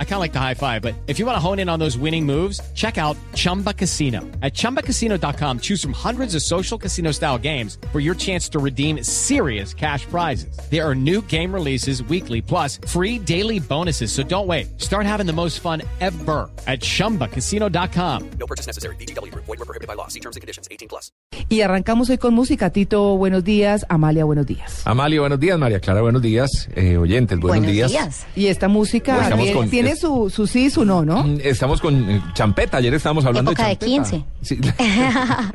I 0.00 0.04
kind 0.04 0.14
of 0.14 0.20
like 0.20 0.32
the 0.32 0.40
high 0.40 0.54
five, 0.54 0.82
but 0.82 0.94
if 1.06 1.20
you 1.20 1.26
want 1.26 1.36
to 1.36 1.40
hone 1.40 1.60
in 1.60 1.68
on 1.68 1.78
those 1.78 1.96
winning 1.96 2.26
moves, 2.26 2.60
check 2.74 2.98
out 2.98 3.16
Chumba 3.34 3.72
Casino. 3.72 4.22
At 4.42 4.54
ChumbaCasino.com, 4.54 5.60
choose 5.60 5.80
from 5.80 5.92
hundreds 5.92 6.34
of 6.34 6.42
social 6.42 6.76
casino 6.78 7.12
style 7.12 7.38
games 7.38 7.78
for 7.92 8.00
your 8.00 8.16
chance 8.16 8.48
to 8.48 8.58
redeem 8.58 9.04
serious 9.04 9.72
cash 9.72 10.04
prizes. 10.06 10.58
There 10.70 10.84
are 10.84 10.96
new 10.96 11.22
game 11.28 11.54
releases 11.54 12.02
weekly, 12.02 12.42
plus 12.42 12.80
free 12.88 13.20
daily 13.20 13.60
bonuses. 13.60 14.10
So 14.10 14.24
don't 14.24 14.48
wait. 14.48 14.66
Start 14.80 15.06
having 15.06 15.26
the 15.26 15.32
most 15.32 15.60
fun 15.60 15.82
ever 16.00 16.50
at 16.66 16.80
ChumbaCasino.com. 16.80 18.30
No 18.40 18.46
purchase 18.46 18.66
necessary. 18.66 18.96
BGW. 18.96 19.32
Void 19.34 19.46
were 19.46 19.64
prohibited 19.64 19.86
by 19.86 19.94
law. 19.94 20.08
See 20.08 20.18
terms 20.20 20.34
and 20.34 20.40
conditions. 20.40 20.66
18 20.72 20.88
plus. 20.88 21.12
Y 21.48 21.60
arrancamos 21.60 22.10
hoy 22.10 22.18
con 22.18 22.34
música. 22.34 22.70
Tito, 22.70 23.16
buenos 23.16 23.44
días. 23.44 23.86
Amalia, 23.88 24.24
buenos 24.24 24.46
días. 24.46 24.82
Amalia, 24.86 25.20
buenos 25.20 25.38
días. 25.38 25.58
María 25.58 25.78
Clara, 25.80 26.02
buenos 26.02 26.20
días. 26.20 26.68
Eh, 26.74 26.96
oyentes, 26.96 27.38
buenos, 27.38 27.70
días. 27.70 28.26
Y 28.34 28.46
esta 28.46 28.68
música 28.68 29.14
Pues 29.16 29.28
tiene, 29.36 29.52
con- 29.52 29.70
tiene 29.94 30.00
su, 30.00 30.30
su 30.30 30.46
sí 30.46 30.66
y 30.66 30.70
su 30.70 30.84
no, 30.84 31.04
¿no? 31.04 31.22
Mm, 31.24 31.38
Estamos 31.42 31.80
con 31.80 32.10
eh, 32.10 32.22
Champeta. 32.34 32.78
Ayer 32.78 32.94
estábamos 32.94 33.24
hablando 33.24 33.50
Época 33.52 33.68
de 33.68 33.76
de 33.76 33.76
Champeta. 33.76 34.10
15. 34.10 34.24
Sí. 34.42 34.60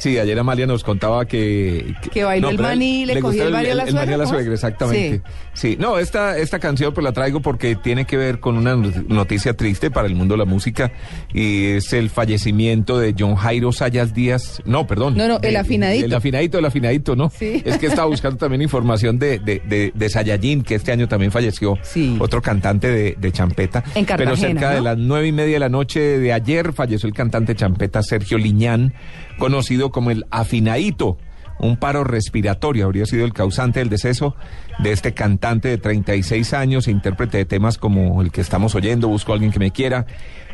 Sí, 0.00 0.18
ayer 0.18 0.38
Amalia 0.38 0.66
nos 0.66 0.82
contaba 0.82 1.26
que... 1.26 1.94
Que 2.10 2.24
bailó 2.24 2.48
el 2.48 2.56
pero 2.56 2.68
maní, 2.70 3.04
le 3.04 3.20
cogió 3.20 3.46
el 3.46 3.52
baile 3.52 3.72
a 3.72 3.74
la 3.74 3.84
el 3.84 3.94
maní 3.94 4.12
a 4.14 4.16
la 4.16 4.26
suegra, 4.26 4.54
exactamente. 4.54 5.20
Sí. 5.52 5.76
No, 5.78 5.98
esta, 5.98 6.38
esta 6.38 6.58
canción 6.58 6.94
pues 6.94 7.04
la 7.04 7.12
traigo 7.12 7.40
porque 7.40 7.76
tiene 7.76 8.06
que 8.06 8.16
ver 8.16 8.40
con 8.40 8.56
una 8.56 8.74
noticia 8.76 9.54
triste 9.54 9.90
para 9.90 10.08
el 10.08 10.14
mundo 10.14 10.34
de 10.34 10.38
la 10.38 10.46
música 10.46 10.90
y 11.34 11.72
es 11.72 11.92
el 11.92 12.08
fallecimiento 12.08 12.98
de 12.98 13.14
John 13.16 13.36
Jairo 13.36 13.72
Sayas 13.72 14.14
Díaz. 14.14 14.62
No, 14.64 14.86
perdón. 14.86 15.18
No, 15.18 15.28
no, 15.28 15.38
el 15.42 15.54
afinadito. 15.54 16.06
El 16.06 16.14
afinadito, 16.14 16.58
el 16.58 16.64
afinadito, 16.64 17.14
¿no? 17.14 17.28
Sí. 17.28 17.62
Es 17.62 17.76
que 17.76 17.86
estaba 17.86 18.08
buscando 18.08 18.38
también 18.38 18.62
información 18.62 19.18
de, 19.18 19.38
de, 19.38 19.60
de, 19.60 19.92
de 19.94 20.62
que 20.64 20.74
este 20.76 20.92
año 20.92 21.08
también 21.08 21.30
falleció. 21.30 21.76
Sí. 21.82 22.16
Otro 22.18 22.40
cantante 22.40 22.90
de, 22.90 23.16
de 23.18 23.32
Champeta. 23.32 23.84
En 23.94 24.06
Pero 24.06 24.18
Cartagena, 24.18 24.60
cerca 24.60 24.70
de 24.70 24.80
las 24.80 24.96
nueve 24.96 25.26
y 25.28 25.32
media 25.32 25.54
de 25.54 25.60
la 25.60 25.68
noche 25.68 26.00
de 26.00 26.32
ayer 26.32 26.72
falleció 26.72 27.06
el 27.06 27.14
cantante 27.14 27.54
champeta 27.54 28.02
Sergio 28.02 28.38
Liñán, 28.38 28.94
conocido 29.38 29.89
como 29.90 30.10
el 30.10 30.26
afinadito. 30.30 31.18
Un 31.58 31.76
paro 31.76 32.04
respiratorio 32.04 32.86
habría 32.86 33.04
sido 33.04 33.26
el 33.26 33.34
causante 33.34 33.80
del 33.80 33.90
deceso 33.90 34.34
de 34.78 34.92
este 34.92 35.12
cantante 35.12 35.68
de 35.68 35.76
36 35.76 36.54
años, 36.54 36.88
intérprete 36.88 37.36
de 37.36 37.44
temas 37.44 37.76
como 37.76 38.22
el 38.22 38.32
que 38.32 38.40
estamos 38.40 38.74
oyendo, 38.74 39.08
Busco 39.08 39.32
a 39.32 39.34
alguien 39.34 39.52
que 39.52 39.58
me 39.58 39.70
quiera, 39.70 40.06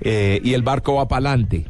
eh, 0.00 0.40
y 0.44 0.54
el 0.54 0.62
barco 0.62 0.94
va 0.94 1.08
para 1.08 1.30
adelante. 1.30 1.66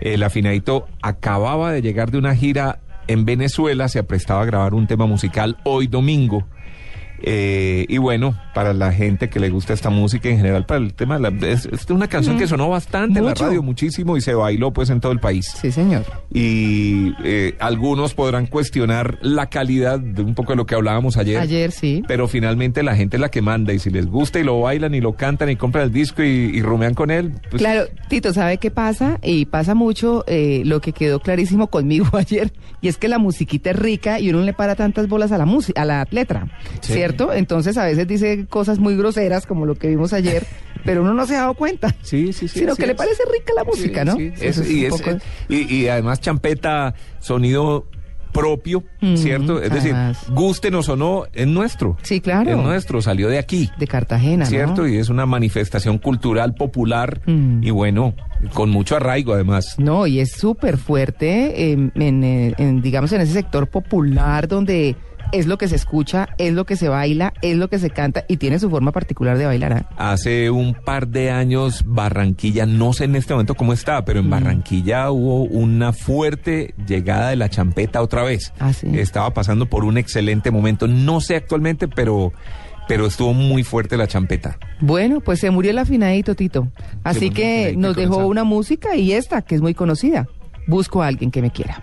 El 0.00 0.22
afinadito 0.24 0.88
acababa 1.02 1.70
de 1.72 1.82
llegar 1.82 2.10
de 2.10 2.18
una 2.18 2.34
gira 2.34 2.80
en 3.06 3.24
Venezuela, 3.24 3.88
se 3.88 4.00
aprestaba 4.00 4.42
a 4.42 4.46
grabar 4.46 4.74
un 4.74 4.86
tema 4.86 5.06
musical 5.06 5.56
hoy 5.64 5.86
domingo. 5.86 6.44
Eh, 7.26 7.86
y 7.88 7.96
bueno, 7.96 8.34
para 8.54 8.74
la 8.74 8.92
gente 8.92 9.30
que 9.30 9.40
le 9.40 9.48
gusta 9.48 9.72
esta 9.72 9.88
música 9.88 10.28
en 10.28 10.36
general, 10.36 10.66
para 10.66 10.80
el 10.84 10.92
tema, 10.92 11.18
de 11.18 11.30
la- 11.30 11.48
es, 11.48 11.64
es 11.64 11.88
una 11.90 12.06
canción 12.06 12.36
que 12.38 12.46
sonó 12.46 12.68
bastante 12.68 13.18
en 13.18 13.24
la 13.24 13.30
Mucho. 13.30 13.46
radio, 13.46 13.62
muchísimo, 13.62 14.18
y 14.18 14.20
se 14.20 14.34
bailó 14.34 14.72
pues 14.72 14.90
en 14.90 15.00
todo 15.00 15.10
el 15.12 15.20
país. 15.20 15.46
Sí, 15.58 15.72
señor. 15.72 16.04
Y 16.32 17.14
eh, 17.24 17.54
algunos 17.60 18.12
podrán 18.12 18.46
cuestionar 18.46 19.18
la 19.22 19.46
calidad 19.48 19.98
de 19.98 20.20
un 20.20 20.34
poco 20.34 20.52
de 20.52 20.56
lo 20.56 20.66
que 20.66 20.74
hablábamos 20.74 21.16
ayer. 21.16 21.38
Ayer 21.38 21.72
sí. 21.72 22.02
Pero 22.06 22.28
finalmente 22.28 22.82
la 22.82 22.94
gente 22.94 23.16
es 23.16 23.20
la 23.22 23.30
que 23.30 23.40
manda, 23.40 23.72
y 23.72 23.78
si 23.78 23.88
les 23.88 24.06
gusta 24.06 24.38
y 24.38 24.44
lo 24.44 24.60
bailan 24.60 24.94
y 24.94 25.00
lo 25.00 25.14
cantan 25.14 25.48
y 25.48 25.56
compran 25.56 25.84
el 25.84 25.92
disco 25.92 26.22
y, 26.22 26.26
y 26.26 26.60
rumean 26.60 26.92
con 26.92 27.10
él, 27.10 27.32
pues 27.50 27.62
Claro, 27.62 27.84
Tito, 28.10 28.34
¿sabe 28.34 28.58
qué 28.58 28.70
pasa? 28.70 29.18
Y 29.22 29.46
pasa 29.46 29.74
mucho 29.74 30.24
eh, 30.26 30.60
lo 30.66 30.80
que 30.82 30.92
quedó 30.92 31.20
clarísimo 31.20 31.66
conmigo 31.70 32.06
ayer, 32.18 32.52
y 32.82 32.88
es 32.88 32.98
que 32.98 33.08
la 33.08 33.18
musiquita 33.18 33.70
es 33.70 33.76
rica 33.76 34.20
y 34.20 34.28
uno 34.28 34.40
no 34.40 34.44
le 34.44 34.52
para 34.52 34.74
tantas 34.74 35.08
bolas 35.08 35.32
a 35.32 35.38
la 35.38 35.46
música, 35.46 35.80
a 35.80 35.84
la 35.86 36.06
letra, 36.10 36.48
Sí. 36.80 36.92
¿cierto? 36.92 37.13
Entonces 37.32 37.76
a 37.78 37.84
veces 37.84 38.06
dice 38.06 38.46
cosas 38.48 38.78
muy 38.78 38.96
groseras 38.96 39.46
como 39.46 39.66
lo 39.66 39.74
que 39.76 39.88
vimos 39.88 40.12
ayer, 40.12 40.44
pero 40.84 41.02
uno 41.02 41.14
no 41.14 41.26
se 41.26 41.36
ha 41.36 41.40
dado 41.40 41.54
cuenta. 41.54 41.94
Sí, 42.02 42.32
sí, 42.32 42.48
sí. 42.48 42.60
Sino 42.60 42.76
que 42.76 42.86
le 42.86 42.94
parece 42.94 43.22
rica 43.32 43.52
la 43.56 43.64
música, 43.64 44.00
Sí, 44.02 44.06
¿no? 44.06 44.16
sí, 44.16 44.32
Eso 44.44 44.62
es- 44.62 44.68
es 44.68 44.70
y, 44.70 44.84
es- 44.86 44.92
poco- 45.02 45.18
y- 45.48 45.74
y 45.74 45.88
además 45.88 46.20
champeta, 46.20 46.94
sonido 47.20 47.86
propio, 48.32 48.82
Mm, 49.00 49.14
¿cierto? 49.16 49.62
Es 49.62 49.70
decir, 49.72 49.94
además. 49.94 50.26
gústenos 50.28 50.88
o 50.88 50.96
no, 50.96 51.22
es 51.32 51.46
nuestro. 51.46 51.96
Sí, 52.02 52.20
claro. 52.20 52.50
Es 52.50 52.56
nuestro, 52.56 53.00
salió 53.00 53.28
de 53.28 53.38
aquí. 53.38 53.70
De 53.78 53.86
Cartagena, 53.86 54.44
¿Cierto? 54.44 54.82
¿no? 54.82 54.88
Y 54.88 54.96
es 54.96 55.08
una 55.08 55.24
manifestación 55.24 55.98
cultural 55.98 56.54
popular 56.54 57.20
Mm. 57.26 57.62
y 57.62 57.70
bueno, 57.70 58.14
con 58.52 58.70
mucho 58.70 58.96
arraigo 58.96 59.34
además. 59.34 59.76
No, 59.78 60.08
y 60.08 60.18
es 60.18 60.32
súper 60.32 60.78
fuerte 60.78 61.70
en, 61.70 61.92
en, 61.94 62.24
eh, 62.24 62.54
en, 62.58 62.82
digamos, 62.82 63.12
en 63.12 63.20
ese 63.20 63.34
sector 63.34 63.68
popular 63.68 64.48
donde 64.48 64.96
es 65.34 65.46
lo 65.46 65.58
que 65.58 65.68
se 65.68 65.76
escucha, 65.76 66.28
es 66.38 66.52
lo 66.52 66.64
que 66.64 66.76
se 66.76 66.88
baila, 66.88 67.34
es 67.42 67.56
lo 67.56 67.68
que 67.68 67.78
se 67.78 67.90
canta 67.90 68.24
y 68.28 68.36
tiene 68.36 68.58
su 68.58 68.70
forma 68.70 68.92
particular 68.92 69.36
de 69.36 69.46
bailar. 69.46 69.86
¿ah? 69.96 70.12
Hace 70.12 70.50
un 70.50 70.74
par 70.74 71.08
de 71.08 71.30
años 71.30 71.82
Barranquilla, 71.84 72.66
no 72.66 72.92
sé 72.92 73.04
en 73.04 73.16
este 73.16 73.34
momento 73.34 73.54
cómo 73.54 73.72
está, 73.72 74.00
Mm. 74.00 74.04
pero 74.04 74.20
en 74.20 74.30
Barranquilla 74.30 75.10
hubo 75.10 75.42
una 75.44 75.92
fuerte 75.92 76.74
llegada 76.86 77.30
de 77.30 77.36
la 77.36 77.48
champeta 77.48 78.00
otra 78.02 78.22
vez. 78.22 78.52
Ah, 78.58 78.72
sí. 78.72 78.86
Estaba 78.98 79.34
pasando 79.34 79.66
por 79.66 79.84
un 79.84 79.98
excelente 79.98 80.50
momento, 80.50 80.86
no 80.86 81.20
sé 81.20 81.36
actualmente, 81.36 81.88
pero, 81.88 82.32
pero 82.88 83.06
estuvo 83.06 83.34
muy 83.34 83.64
fuerte 83.64 83.96
la 83.96 84.06
champeta. 84.06 84.58
Bueno, 84.80 85.20
pues 85.20 85.40
se 85.40 85.50
murió 85.50 85.70
el 85.72 85.78
afinadito, 85.78 86.34
Tito. 86.34 86.68
Así 87.02 87.30
que 87.30 87.74
nos 87.76 87.96
dejó 87.96 88.26
una 88.26 88.44
música 88.44 88.94
y 88.96 89.12
esta, 89.12 89.42
que 89.42 89.54
es 89.54 89.60
muy 89.60 89.74
conocida. 89.74 90.28
Busco 90.66 91.02
a 91.02 91.08
alguien 91.08 91.30
que 91.30 91.42
me 91.42 91.50
quiera. 91.50 91.82